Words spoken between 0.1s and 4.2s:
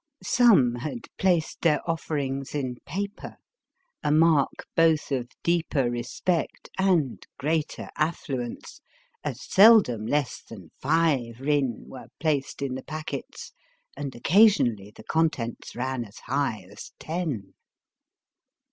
Some had placed their offerings in paper, a